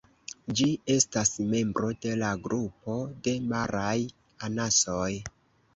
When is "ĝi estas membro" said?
0.59-1.91